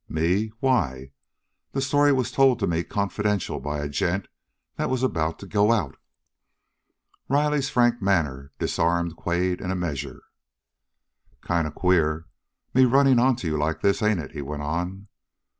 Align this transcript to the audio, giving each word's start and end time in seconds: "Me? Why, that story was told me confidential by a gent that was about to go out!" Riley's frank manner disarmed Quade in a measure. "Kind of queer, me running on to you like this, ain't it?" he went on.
"Me? 0.09 0.51
Why, 0.61 1.11
that 1.73 1.81
story 1.81 2.11
was 2.11 2.31
told 2.31 2.67
me 2.67 2.83
confidential 2.83 3.59
by 3.59 3.81
a 3.81 3.87
gent 3.87 4.29
that 4.75 4.89
was 4.89 5.03
about 5.03 5.37
to 5.37 5.45
go 5.45 5.71
out!" 5.71 5.95
Riley's 7.29 7.69
frank 7.69 8.01
manner 8.01 8.51
disarmed 8.57 9.15
Quade 9.15 9.61
in 9.61 9.69
a 9.69 9.75
measure. 9.75 10.23
"Kind 11.41 11.67
of 11.67 11.75
queer, 11.75 12.25
me 12.73 12.85
running 12.85 13.19
on 13.19 13.35
to 13.35 13.47
you 13.47 13.57
like 13.59 13.81
this, 13.81 14.01
ain't 14.01 14.19
it?" 14.21 14.31
he 14.31 14.41
went 14.41 14.63
on. 14.63 15.07